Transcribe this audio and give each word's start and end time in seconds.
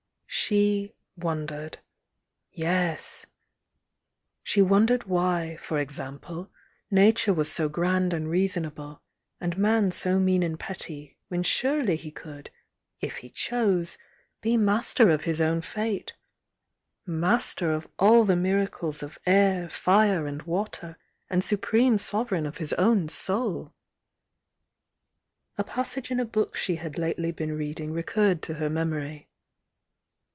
She 0.33 0.93
"won 1.17 1.45
dered 1.47 1.75
—yes!— 2.51 3.25
she 4.43 4.61
wondered 4.61 5.03
why, 5.05 5.57
for 5.57 5.77
example, 5.77 6.49
Na 6.89 7.11
ture 7.13 7.33
was 7.33 7.49
so 7.51 7.67
grand 7.69 8.13
and 8.13 8.29
reasonable, 8.29 9.01
and 9.41 9.57
Man 9.57 9.91
so 9.91 10.19
mean 10.19 10.41
and 10.43 10.57
petty, 10.59 11.17
when 11.29 11.43
surely 11.43 11.95
he 11.97 12.11
could, 12.11 12.49
if 13.01 13.17
he 13.17 13.29
chose, 13.29 13.97
be 14.41 14.55
master 14.57 15.09
of 15.09 15.23
his 15.25 15.39
own 15.41 15.61
fate,— 15.61 16.15
master 17.05 17.71
of 17.73 17.87
all 17.99 18.23
the 18.25 18.35
miracles 18.37 19.01
of 19.03 19.19
air, 19.25 19.69
fire 19.69 20.27
and 20.27 20.43
water, 20.43 20.97
and 21.29 21.43
supreme 21.43 21.97
sovereign 21.97 22.45
of 22.45 22.57
his 22.57 22.71
own 22.73 23.07
soul! 23.09 23.73
A 25.57 25.63
passage 25.65 26.09
in 26.11 26.19
a 26.21 26.25
book 26.25 26.55
she 26.57 26.75
had 26.75 26.97
lately 26.97 27.31
been 27.33 27.53
reading 27.53 27.91
recurred 27.93 28.41
to 28.43 28.55
her 28.55 28.69
memory. 28.69 29.27